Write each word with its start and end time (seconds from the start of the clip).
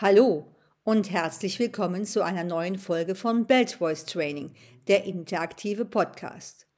Hallo 0.00 0.46
und 0.84 1.10
herzlich 1.10 1.58
willkommen 1.58 2.04
zu 2.04 2.22
einer 2.22 2.44
neuen 2.44 2.78
Folge 2.78 3.16
von 3.16 3.46
Belt 3.46 3.72
Voice 3.72 4.04
Training, 4.04 4.52
der 4.86 5.02
interaktive 5.02 5.84
Podcast. 5.84 6.68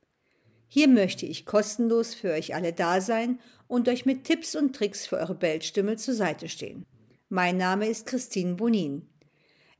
Hier 0.69 0.89
möchte 0.89 1.27
ich 1.27 1.45
kostenlos 1.45 2.14
für 2.14 2.33
euch 2.33 2.54
alle 2.54 2.72
da 2.72 3.03
sein 3.03 3.38
und 3.69 3.91
euch 3.91 4.06
mit 4.06 4.25
Tipps 4.25 4.56
und 4.56 4.75
Tricks 4.75 5.06
für 5.06 5.19
eure 5.19 5.35
Beltstimme 5.35 5.96
zur 5.96 6.14
Seite 6.14 6.48
stehen. 6.48 6.87
Mein 7.29 7.59
Name 7.59 7.88
ist 7.88 8.06
Christine 8.06 8.54
Bonin. 8.54 9.06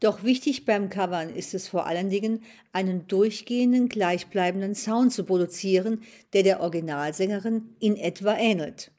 Doch 0.00 0.24
wichtig 0.24 0.64
beim 0.64 0.88
Covern 0.88 1.28
ist 1.28 1.52
es 1.52 1.68
vor 1.68 1.86
allen 1.86 2.08
Dingen, 2.08 2.42
einen 2.72 3.06
durchgehenden, 3.06 3.90
gleichbleibenden 3.90 4.74
Sound 4.74 5.12
zu 5.12 5.24
produzieren, 5.24 6.02
der 6.32 6.42
der 6.42 6.60
Originalsängerin 6.60 7.76
in 7.80 7.96
etwa 7.96 8.34
ähnelt. 8.34 8.92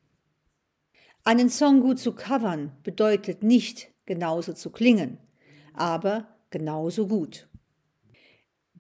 Einen 1.24 1.50
Song 1.50 1.82
gut 1.82 2.00
zu 2.00 2.14
covern 2.14 2.72
bedeutet 2.84 3.42
nicht 3.44 3.90
genauso 4.06 4.54
zu 4.54 4.70
klingen, 4.70 5.18
aber 5.74 6.28
genauso 6.52 7.08
gut. 7.08 7.48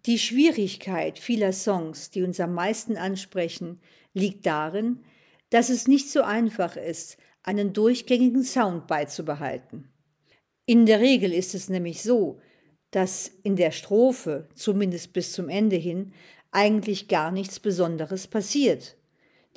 Die 0.07 0.17
Schwierigkeit 0.17 1.19
vieler 1.19 1.53
Songs, 1.53 2.09
die 2.09 2.23
uns 2.23 2.39
am 2.39 2.53
meisten 2.53 2.97
ansprechen, 2.97 3.79
liegt 4.13 4.45
darin, 4.45 5.03
dass 5.51 5.69
es 5.69 5.87
nicht 5.87 6.09
so 6.09 6.23
einfach 6.23 6.75
ist, 6.75 7.17
einen 7.43 7.73
durchgängigen 7.73 8.43
Sound 8.43 8.87
beizubehalten. 8.87 9.90
In 10.65 10.85
der 10.85 10.99
Regel 10.99 11.33
ist 11.33 11.55
es 11.55 11.69
nämlich 11.69 12.03
so, 12.03 12.39
dass 12.91 13.31
in 13.43 13.55
der 13.55 13.71
Strophe, 13.71 14.47
zumindest 14.53 15.13
bis 15.13 15.33
zum 15.33 15.49
Ende 15.49 15.77
hin, 15.77 16.13
eigentlich 16.51 17.07
gar 17.07 17.31
nichts 17.31 17.59
Besonderes 17.59 18.27
passiert. 18.27 18.97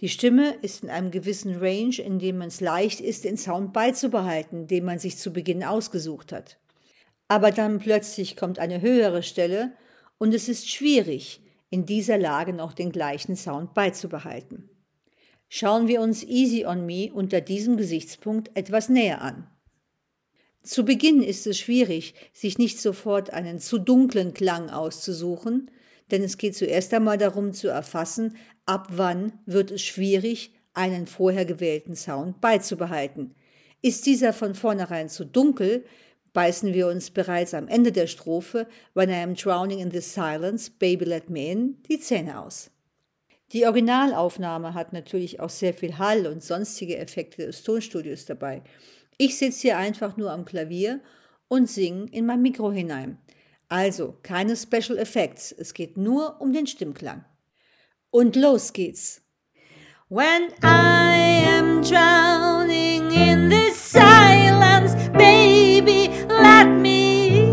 Die 0.01 0.09
Stimme 0.09 0.55
ist 0.63 0.83
in 0.83 0.91
einem 0.91 1.11
gewissen 1.11 1.57
Range, 1.57 1.97
in 1.99 2.19
dem 2.19 2.41
es 2.43 2.61
leicht 2.61 3.01
ist, 3.01 3.25
den 3.25 3.37
Sound 3.37 3.73
beizubehalten, 3.73 4.67
den 4.67 4.85
man 4.85 4.99
sich 4.99 5.19
zu 5.19 5.33
Beginn 5.33 5.63
ausgesucht 5.63 6.33
hat. 6.33 6.59
Aber 7.29 7.51
dann 7.51 7.79
plötzlich 7.79 8.37
kommt 8.37 8.59
eine 8.59 8.81
höhere 8.81 9.23
Stelle 9.23 9.73
und 10.19 10.35
es 10.35 10.49
ist 10.49 10.71
schwierig, 10.71 11.41
in 11.71 11.87
dieser 11.87 12.19
Lage 12.19 12.53
noch 12.53 12.73
den 12.73 12.93
gleichen 12.93 13.37
Sound 13.37 13.75
beizubehalten. 13.75 14.69
Schauen 15.49 15.89
wir 15.89 16.01
uns 16.01 16.23
Easy 16.23 16.65
on 16.65 16.87
Me 16.87 17.11
unter 17.13 17.41
diesem 17.41 17.77
Gesichtspunkt 17.77 18.51
etwas 18.55 18.89
näher 18.89 19.23
an. 19.23 19.49
Zu 20.65 20.87
Beginn 20.87 21.23
ist 21.23 21.47
es 21.47 21.59
schwierig, 21.59 22.15
sich 22.33 22.57
nicht 22.57 22.81
sofort 22.81 23.31
einen 23.31 23.59
zu 23.59 23.79
dunklen 23.79 24.33
Klang 24.33 24.71
auszusuchen, 24.71 25.71
denn 26.11 26.23
es 26.23 26.39
geht 26.39 26.57
zuerst 26.57 26.95
einmal 26.95 27.19
darum 27.19 27.53
zu 27.53 27.69
erfassen, 27.69 28.37
ab 28.65 28.89
wann 28.91 29.35
wird 29.45 29.71
es 29.71 29.83
schwierig, 29.83 30.55
einen 30.73 31.07
vorher 31.07 31.45
gewählten 31.45 31.95
Sound 31.95 32.41
beizubehalten. 32.41 33.35
Ist 33.83 34.07
dieser 34.07 34.33
von 34.33 34.55
vornherein 34.55 35.11
zu 35.11 35.27
dunkel, 35.27 35.85
beißen 36.33 36.73
wir 36.73 36.89
uns 36.89 37.11
bereits 37.11 37.53
am 37.53 37.69
Ende 37.69 37.93
der 37.93 38.07
Strophe 38.07 38.67
When 38.95 39.11
I 39.11 39.17
am 39.23 39.35
drowning 39.35 39.81
in 39.81 39.91
the 39.91 40.01
silence, 40.01 40.71
baby 40.71 41.05
let 41.05 41.29
me 41.29 41.53
in, 41.53 41.83
die 41.91 42.01
Zähne 42.01 42.41
aus. 42.41 42.71
Die 43.53 43.67
Originalaufnahme 43.67 44.73
hat 44.73 44.95
natürlich 44.95 45.41
auch 45.41 45.51
sehr 45.51 45.75
viel 45.75 45.99
Hall 45.99 46.27
und 46.27 46.43
sonstige 46.43 46.97
Effekte 46.97 47.45
des 47.45 47.63
Tonstudios 47.63 48.25
dabei. 48.25 48.63
Ich 49.17 49.39
sitze 49.39 49.63
hier 49.63 49.79
einfach 49.79 50.17
nur 50.17 50.33
am 50.33 50.45
Klavier 50.45 51.01
und 51.47 51.71
singe 51.71 52.07
in 52.11 52.27
mein 52.27 52.43
Mikro 52.43 52.73
hinein. 52.73 53.19
Also 53.69 54.19
keine 54.23 54.57
Special 54.57 54.99
Effects, 54.99 55.53
es 55.53 55.73
geht 55.73 55.97
nur 55.97 56.41
um 56.41 56.53
den 56.53 56.67
Stimmklang. 56.67 57.25
Und 58.11 58.35
los 58.35 58.73
geht's. 58.73 59.23
When 60.09 60.51
I 60.63 61.45
am 61.47 61.81
drowning 61.83 63.11
in 63.13 63.49
this 63.49 63.93
silence, 63.93 64.95
baby, 65.13 66.11
let 66.29 66.67
me. 66.67 67.45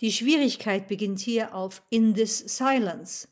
Die 0.00 0.12
Schwierigkeit 0.12 0.86
beginnt 0.86 1.18
hier 1.18 1.54
auf 1.54 1.82
in 1.90 2.14
this 2.14 2.38
silence. 2.38 3.28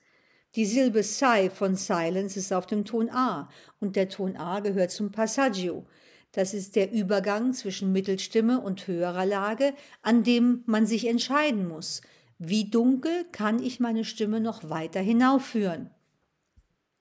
Die 0.56 0.64
Silbe 0.64 1.02
Sai 1.02 1.50
von 1.50 1.76
Silence 1.76 2.38
ist 2.38 2.50
auf 2.50 2.66
dem 2.66 2.86
Ton 2.86 3.10
A 3.10 3.50
und 3.78 3.94
der 3.94 4.08
Ton 4.08 4.36
A 4.38 4.60
gehört 4.60 4.90
zum 4.90 5.12
Passaggio. 5.12 5.84
Das 6.32 6.54
ist 6.54 6.76
der 6.76 6.90
Übergang 6.92 7.52
zwischen 7.52 7.92
Mittelstimme 7.92 8.62
und 8.62 8.86
höherer 8.86 9.26
Lage, 9.26 9.74
an 10.00 10.22
dem 10.22 10.62
man 10.64 10.86
sich 10.86 11.08
entscheiden 11.08 11.68
muss. 11.68 12.00
Wie 12.38 12.70
dunkel 12.70 13.26
kann 13.32 13.62
ich 13.62 13.80
meine 13.80 14.06
Stimme 14.06 14.40
noch 14.40 14.70
weiter 14.70 15.00
hinaufführen? 15.00 15.90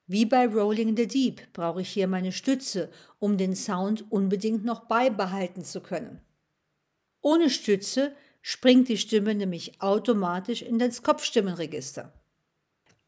Wie 0.06 0.26
bei 0.26 0.48
Rolling 0.48 0.90
in 0.90 0.98
the 0.98 1.08
Deep 1.08 1.54
brauche 1.54 1.80
ich 1.80 1.90
hier 1.90 2.10
meine 2.10 2.34
Stütze, 2.34 2.90
um 3.20 3.38
den 3.38 3.56
Sound 3.56 4.04
unbedingt 4.12 4.66
noch 4.66 4.82
beibehalten 4.82 5.64
zu 5.64 5.80
können. 5.80 6.20
Ohne 7.22 7.50
Stütze 7.50 8.14
springt 8.42 8.90
die 8.90 8.98
Stimme 8.98 9.34
nämlich 9.34 9.82
automatisch 9.82 10.62
in 10.62 10.78
das 10.78 11.04
Kopfstimmenregister. 11.04 12.12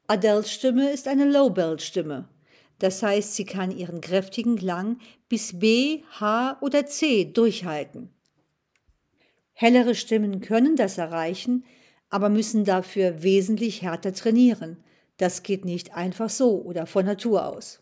Adeles 0.10 0.50
Stimme 0.50 0.90
ist 0.90 1.10
eine 1.10 1.26
Low-Belt-Stimme. 1.30 2.30
Das 2.80 3.04
heißt, 3.04 3.36
sie 3.36 3.44
kann 3.44 3.72
ihren 3.72 4.00
kräftigen 4.00 4.56
Klang 4.56 5.00
bis 5.28 5.60
B, 5.60 6.04
H 6.20 6.58
oder 6.62 6.86
C 6.86 7.26
durchhalten. 7.26 8.14
Hellere 9.52 9.96
Stimmen 9.96 10.40
können 10.40 10.78
das 10.78 10.98
erreichen, 10.98 11.66
aber 12.10 12.30
müssen 12.30 12.64
dafür 12.64 13.22
wesentlich 13.22 13.82
härter 13.82 14.14
trainieren. 14.14 14.82
Das 15.18 15.44
geht 15.44 15.66
nicht 15.66 15.94
einfach 15.94 16.30
so 16.30 16.62
oder 16.62 16.86
von 16.86 17.06
Natur 17.06 17.46
aus. 17.46 17.82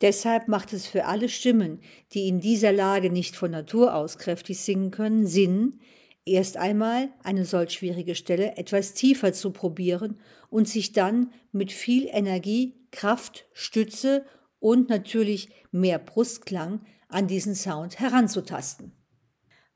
Deshalb 0.00 0.48
macht 0.48 0.72
es 0.72 0.86
für 0.86 1.04
alle 1.04 1.28
Stimmen, 1.28 1.80
die 2.12 2.28
in 2.28 2.40
dieser 2.40 2.72
Lage 2.72 3.10
nicht 3.10 3.36
von 3.36 3.50
Natur 3.50 3.94
aus 3.94 4.16
kräftig 4.16 4.60
singen 4.60 4.92
können, 4.92 5.26
Sinn, 5.26 5.80
erst 6.28 6.56
einmal 6.56 7.10
eine 7.22 7.44
solch 7.44 7.72
schwierige 7.72 8.14
Stelle 8.14 8.56
etwas 8.56 8.94
tiefer 8.94 9.32
zu 9.32 9.50
probieren 9.50 10.18
und 10.50 10.68
sich 10.68 10.92
dann 10.92 11.32
mit 11.52 11.72
viel 11.72 12.08
Energie, 12.10 12.74
Kraft, 12.90 13.46
Stütze 13.52 14.24
und 14.60 14.88
natürlich 14.88 15.50
mehr 15.70 15.98
Brustklang 15.98 16.80
an 17.08 17.26
diesen 17.26 17.54
Sound 17.54 17.98
heranzutasten. 18.00 18.92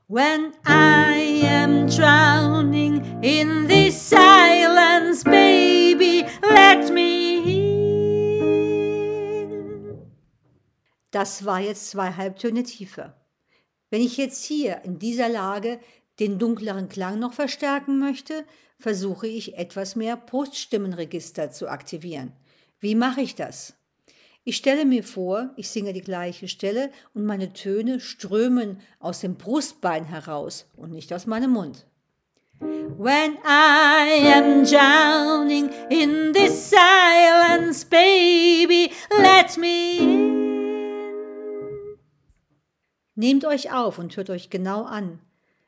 When 0.08 0.52
I 0.66 1.46
am 1.46 1.87
drowning 1.87 3.02
in 3.22 3.66
this 3.66 4.10
silence, 4.10 5.25
baby, 5.25 6.25
let 6.43 6.93
me 6.93 7.43
in. 7.46 7.82
Das 11.10 11.44
war 11.44 11.60
jetzt 11.60 11.90
zwei 11.90 12.12
Halbtöne 12.12 12.62
tiefer. 12.62 13.16
Wenn 13.90 14.00
ich 14.00 14.16
jetzt 14.16 14.44
hier 14.44 14.82
in 14.84 14.99
dieser 14.99 15.28
Lage 15.28 15.78
den 16.22 16.38
dunkleren 16.38 16.88
Klang 16.88 17.19
noch 17.19 17.32
verstärken 17.32 17.98
möchte, 17.98 18.44
versuche 18.78 19.26
ich 19.26 19.58
etwas 19.58 19.96
mehr 19.96 20.16
Bruststimmenregister 20.16 21.50
zu 21.50 21.69
aktivieren. 21.69 22.32
Wie 22.78 22.94
mache 22.94 23.22
ich 23.22 23.34
das? 23.34 23.74
Ich 24.44 24.56
stelle 24.56 24.84
mir 24.84 25.02
vor, 25.02 25.50
ich 25.56 25.69
singe 25.69 25.92
die 25.92 26.00
gleiche 26.00 26.46
Stelle 26.46 26.92
und 27.12 27.26
meine 27.26 27.52
Töne 27.52 27.98
strömen 27.98 28.80
aus 29.00 29.19
dem 29.19 29.34
Brustbein 29.34 30.04
heraus 30.04 30.66
und 30.76 30.92
nicht 30.92 31.12
aus 31.12 31.26
meinem 31.26 31.50
Mund. 31.50 31.86
When 32.60 33.36
I 33.44 34.32
am 34.32 34.62
drowning 34.62 35.70
in 35.90 36.32
this 36.32 36.70
silence, 36.70 37.84
baby, 37.84 38.92
let 39.10 39.56
me 39.58 39.96
in. 39.98 40.32
Nehmt 43.16 43.44
euch 43.44 43.72
auf 43.72 43.98
und 43.98 44.16
hört 44.16 44.30
euch 44.30 44.50
genau 44.50 44.84
an, 44.84 45.18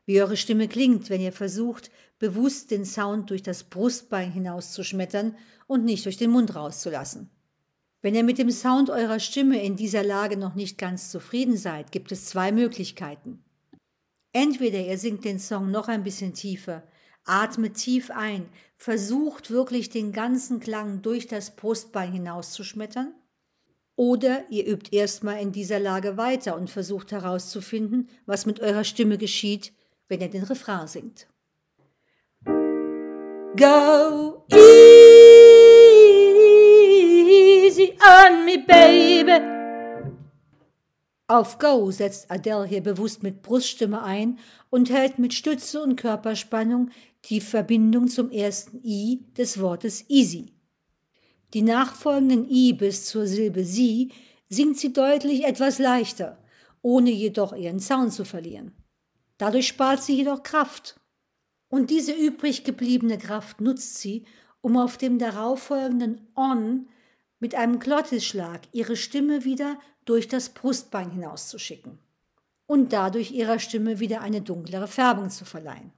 wie 0.05 0.21
eure 0.21 0.37
Stimme 0.37 0.67
klingt, 0.67 1.09
wenn 1.09 1.21
ihr 1.21 1.31
versucht, 1.31 1.89
bewusst 2.19 2.71
den 2.71 2.85
Sound 2.85 3.29
durch 3.29 3.43
das 3.43 3.63
Brustbein 3.63 4.31
hinauszuschmettern 4.31 5.35
und 5.67 5.83
nicht 5.83 6.05
durch 6.05 6.17
den 6.17 6.31
Mund 6.31 6.55
rauszulassen. 6.55 7.29
Wenn 8.01 8.15
ihr 8.15 8.23
mit 8.23 8.37
dem 8.37 8.51
Sound 8.51 8.89
eurer 8.89 9.19
Stimme 9.19 9.63
in 9.63 9.75
dieser 9.75 10.03
Lage 10.03 10.37
noch 10.37 10.53
nicht 10.53 10.77
ganz 10.77 11.09
zufrieden 11.09 11.57
seid, 11.57 11.91
gibt 11.91 12.11
es 12.11 12.27
zwei 12.27 12.51
Möglichkeiten. 12.51 13.43
Entweder 14.31 14.79
ihr 14.79 14.97
singt 14.97 15.25
den 15.25 15.39
Song 15.39 15.71
noch 15.71 15.87
ein 15.87 16.03
bisschen 16.03 16.33
tiefer, 16.33 16.83
atmet 17.23 17.75
tief 17.75 18.11
ein, 18.11 18.47
versucht 18.77 19.49
wirklich 19.49 19.89
den 19.89 20.11
ganzen 20.11 20.59
Klang 20.59 21.01
durch 21.01 21.27
das 21.27 21.55
Brustbein 21.55 22.11
hinauszuschmettern, 22.11 23.15
oder 23.95 24.43
ihr 24.51 24.67
übt 24.67 24.95
erstmal 24.95 25.41
in 25.41 25.51
dieser 25.51 25.79
Lage 25.79 26.17
weiter 26.17 26.57
und 26.57 26.69
versucht 26.69 27.11
herauszufinden, 27.11 28.09
was 28.25 28.45
mit 28.45 28.59
eurer 28.59 28.83
Stimme 28.83 29.17
geschieht, 29.17 29.71
wenn 30.07 30.21
ihr 30.21 30.29
den 30.29 30.43
Refrain 30.43 30.87
singt. 30.87 31.27
Go 33.57 34.43
easy 37.65 37.97
on 38.01 38.45
me, 38.45 38.59
baby. 38.59 39.55
Auf 41.27 41.57
Go 41.57 41.89
setzt 41.89 42.29
Adele 42.29 42.65
hier 42.65 42.81
bewusst 42.81 43.23
mit 43.23 43.41
Bruststimme 43.41 44.03
ein 44.03 44.37
und 44.69 44.91
hält 44.91 45.17
mit 45.17 45.33
Stütze 45.33 45.81
und 45.81 45.95
Körperspannung 45.95 46.91
die 47.29 47.41
Verbindung 47.41 48.07
zum 48.09 48.29
ersten 48.29 48.79
I 48.83 49.23
des 49.35 49.59
Wortes 49.59 50.05
easy. 50.07 50.51
Die 51.53 51.63
nachfolgenden 51.63 52.47
I 52.49 52.73
bis 52.73 53.05
zur 53.05 53.25
Silbe 53.25 53.63
sie 53.63 54.11
singt 54.49 54.77
sie 54.77 54.93
deutlich 54.93 55.45
etwas 55.45 55.79
leichter, 55.79 56.37
ohne 56.81 57.09
jedoch 57.09 57.55
ihren 57.55 57.79
Sound 57.79 58.13
zu 58.13 58.25
verlieren. 58.25 58.73
Dadurch 59.37 59.67
spart 59.67 60.01
sie 60.03 60.15
jedoch 60.15 60.43
Kraft 60.43 60.99
und 61.69 61.89
diese 61.89 62.13
übrig 62.13 62.63
gebliebene 62.63 63.17
Kraft 63.17 63.61
nutzt 63.61 63.97
sie, 63.97 64.25
um 64.61 64.77
auf 64.77 64.97
dem 64.97 65.19
darauffolgenden 65.19 66.27
On 66.35 66.87
mit 67.39 67.53
einem 67.53 67.79
Glottisschlag 67.79 68.61
ihre 68.71 68.95
Stimme 68.95 69.43
wieder 69.43 69.79
durch 70.05 70.27
das 70.27 70.49
Brustbein 70.49 71.11
hinauszuschicken 71.11 71.99
und 72.65 72.93
dadurch 72.93 73.31
ihrer 73.31 73.59
Stimme 73.59 73.99
wieder 73.99 74.21
eine 74.21 74.41
dunklere 74.41 74.87
Färbung 74.87 75.29
zu 75.29 75.45
verleihen. 75.45 75.91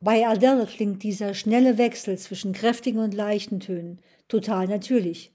Bei 0.00 0.26
Adele 0.26 0.66
klingt 0.66 1.02
dieser 1.02 1.32
schnelle 1.32 1.78
Wechsel 1.78 2.18
zwischen 2.18 2.52
kräftigen 2.52 2.98
und 2.98 3.14
leichten 3.14 3.60
Tönen 3.60 4.00
total 4.28 4.68
natürlich. 4.68 5.32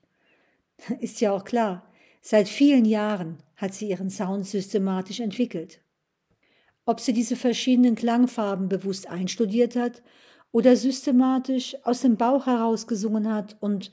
Ist 0.99 1.21
ja 1.21 1.31
auch 1.31 1.43
klar, 1.43 1.91
seit 2.21 2.47
vielen 2.47 2.85
Jahren 2.85 3.37
hat 3.55 3.73
sie 3.73 3.89
ihren 3.89 4.09
Sound 4.09 4.45
systematisch 4.45 5.19
entwickelt. 5.19 5.81
Ob 6.89 6.99
sie 6.99 7.13
diese 7.13 7.35
verschiedenen 7.35 7.93
Klangfarben 7.93 8.67
bewusst 8.67 9.07
einstudiert 9.07 9.75
hat 9.75 10.01
oder 10.51 10.75
systematisch 10.75 11.77
aus 11.83 12.01
dem 12.01 12.17
Bauch 12.17 12.47
heraus 12.47 12.87
gesungen 12.87 13.31
hat 13.31 13.57
und 13.59 13.91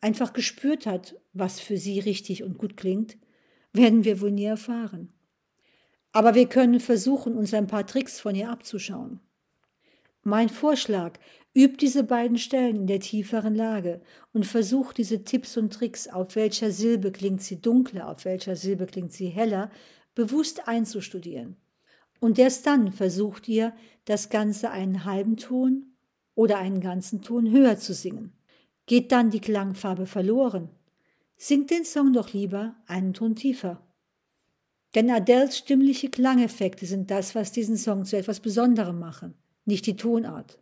einfach 0.00 0.32
gespürt 0.32 0.86
hat, 0.86 1.14
was 1.34 1.60
für 1.60 1.76
sie 1.76 2.00
richtig 2.00 2.42
und 2.42 2.56
gut 2.56 2.78
klingt, 2.78 3.18
werden 3.74 4.04
wir 4.06 4.22
wohl 4.22 4.30
nie 4.30 4.46
erfahren. 4.46 5.12
Aber 6.12 6.34
wir 6.34 6.48
können 6.48 6.80
versuchen, 6.80 7.36
uns 7.36 7.52
ein 7.52 7.66
paar 7.66 7.86
Tricks 7.86 8.18
von 8.18 8.34
ihr 8.34 8.48
abzuschauen. 8.48 9.20
Mein 10.22 10.48
Vorschlag, 10.48 11.18
übt 11.54 11.76
diese 11.82 12.02
beiden 12.02 12.38
Stellen 12.38 12.76
in 12.76 12.86
der 12.86 13.00
tieferen 13.00 13.54
Lage 13.54 14.00
und 14.32 14.46
versucht 14.46 14.96
diese 14.96 15.22
Tipps 15.22 15.58
und 15.58 15.70
Tricks, 15.70 16.08
auf 16.08 16.34
welcher 16.34 16.70
Silbe 16.70 17.12
klingt 17.12 17.42
sie 17.42 17.60
dunkler, 17.60 18.08
auf 18.08 18.24
welcher 18.24 18.56
Silbe 18.56 18.86
klingt 18.86 19.12
sie 19.12 19.28
heller, 19.28 19.70
bewusst 20.14 20.66
einzustudieren. 20.66 21.56
Und 22.20 22.38
erst 22.38 22.66
dann 22.66 22.92
versucht 22.92 23.48
ihr, 23.48 23.72
das 24.04 24.28
Ganze 24.28 24.70
einen 24.70 25.04
halben 25.04 25.36
Ton 25.36 25.92
oder 26.34 26.58
einen 26.58 26.80
ganzen 26.80 27.22
Ton 27.22 27.50
höher 27.50 27.78
zu 27.78 27.92
singen. 27.92 28.32
Geht 28.86 29.10
dann 29.10 29.30
die 29.30 29.40
Klangfarbe 29.40 30.06
verloren? 30.06 30.70
Singt 31.36 31.70
den 31.70 31.84
Song 31.84 32.12
doch 32.12 32.32
lieber 32.32 32.76
einen 32.86 33.14
Ton 33.14 33.34
tiefer. 33.34 33.82
Denn 34.94 35.10
Adels 35.10 35.58
stimmliche 35.58 36.08
Klangeffekte 36.08 36.86
sind 36.86 37.10
das, 37.10 37.34
was 37.34 37.52
diesen 37.52 37.76
Song 37.76 38.04
zu 38.04 38.16
etwas 38.16 38.40
Besonderem 38.40 38.98
machen, 38.98 39.34
nicht 39.64 39.86
die 39.86 39.96
Tonart. 39.96 40.58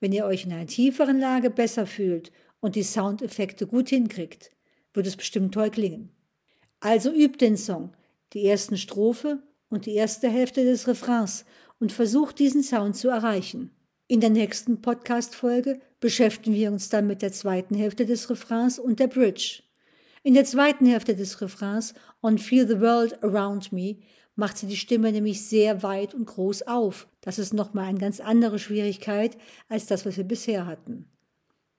Wenn 0.00 0.12
ihr 0.12 0.26
euch 0.26 0.44
in 0.44 0.52
einer 0.52 0.66
tieferen 0.66 1.20
Lage 1.20 1.48
besser 1.48 1.86
fühlt 1.86 2.32
und 2.60 2.74
die 2.74 2.82
Soundeffekte 2.82 3.66
gut 3.66 3.88
hinkriegt, 3.88 4.50
wird 4.92 5.06
es 5.06 5.16
bestimmt 5.16 5.54
toll 5.54 5.70
klingen. 5.70 6.10
Also 6.80 7.12
übt 7.12 7.38
den 7.38 7.56
Song, 7.56 7.92
die 8.32 8.44
ersten 8.44 8.76
Strophe 8.76 9.42
und 9.72 9.86
die 9.86 9.94
erste 9.94 10.28
Hälfte 10.28 10.64
des 10.64 10.86
Refrains 10.86 11.44
und 11.80 11.92
versucht 11.92 12.38
diesen 12.38 12.62
Sound 12.62 12.96
zu 12.96 13.08
erreichen. 13.08 13.70
In 14.06 14.20
der 14.20 14.30
nächsten 14.30 14.82
Podcast-Folge 14.82 15.80
beschäftigen 15.98 16.54
wir 16.54 16.70
uns 16.70 16.90
dann 16.90 17.06
mit 17.06 17.22
der 17.22 17.32
zweiten 17.32 17.74
Hälfte 17.74 18.04
des 18.04 18.28
Refrains 18.28 18.78
und 18.78 19.00
der 19.00 19.06
Bridge. 19.06 19.62
In 20.22 20.34
der 20.34 20.44
zweiten 20.44 20.86
Hälfte 20.86 21.16
des 21.16 21.40
Refrains 21.40 21.94
On 22.22 22.38
Feel 22.38 22.68
the 22.68 22.80
World 22.80 23.24
Around 23.24 23.72
Me 23.72 23.96
macht 24.36 24.58
sie 24.58 24.66
die 24.66 24.76
Stimme 24.76 25.10
nämlich 25.10 25.48
sehr 25.48 25.82
weit 25.82 26.14
und 26.14 26.26
groß 26.26 26.62
auf. 26.62 27.08
Das 27.20 27.38
ist 27.38 27.54
nochmal 27.54 27.86
eine 27.86 27.98
ganz 27.98 28.20
andere 28.20 28.58
Schwierigkeit 28.58 29.36
als 29.68 29.86
das, 29.86 30.06
was 30.06 30.16
wir 30.16 30.24
bisher 30.24 30.66
hatten. 30.66 31.06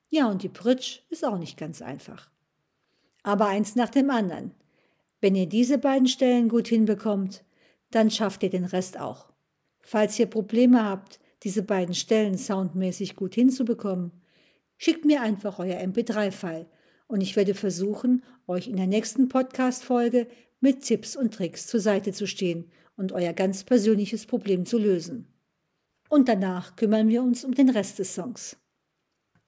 Ja, 0.10 0.28
und 0.28 0.44
die 0.44 0.50
Bridge 0.50 1.00
ist 1.10 1.26
auch 1.26 1.38
nicht 1.38 1.58
ganz 1.58 1.82
einfach. 1.82 2.30
Aber 3.24 3.48
eins 3.48 3.76
nach 3.76 3.90
dem 3.90 4.10
anderen. 4.10 4.52
Wenn 5.22 5.36
ihr 5.36 5.48
diese 5.48 5.78
beiden 5.78 6.08
Stellen 6.08 6.50
gut 6.50 6.68
hinbekommt, 6.68 7.44
dann 7.96 8.10
schafft 8.10 8.44
ihr 8.44 8.50
den 8.50 8.66
Rest 8.66 9.00
auch. 9.00 9.32
Falls 9.82 10.18
ihr 10.18 10.28
Probleme 10.28 10.84
habt, 10.84 11.20
diese 11.44 11.64
beiden 11.64 11.94
Stellen 11.94 12.38
soundmäßig 12.38 13.16
gut 13.16 13.36
hinzubekommen, 13.36 14.12
schickt 14.78 15.06
mir 15.06 15.22
einfach 15.22 15.60
euer 15.60 15.80
MP3-File 15.80 16.68
und 17.08 17.22
ich 17.22 17.36
werde 17.36 17.54
versuchen, 17.54 18.24
euch 18.48 18.68
in 18.68 18.78
der 18.78 18.88
nächsten 18.88 19.30
Podcast-Folge 19.30 20.28
mit 20.60 20.84
Tipps 20.84 21.16
und 21.16 21.34
Tricks 21.34 21.68
zur 21.68 21.80
Seite 21.80 22.14
zu 22.14 22.28
stehen 22.28 22.72
und 22.96 23.12
euer 23.12 23.34
ganz 23.34 23.64
persönliches 23.64 24.26
Problem 24.26 24.66
zu 24.66 24.78
lösen. 24.78 25.28
Und 26.10 26.30
danach 26.30 26.76
kümmern 26.76 27.10
wir 27.10 27.22
uns 27.22 27.44
um 27.44 27.54
den 27.54 27.70
Rest 27.70 28.00
des 28.00 28.16
Songs. 28.16 28.58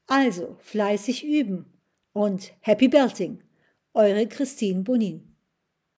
Also 0.07 0.57
fleißig 0.59 1.25
üben 1.25 1.65
und 2.11 2.53
Happy 2.59 2.87
Belting, 2.87 3.39
eure 3.93 4.27
Christine 4.27 4.83
Bonin. 4.83 5.34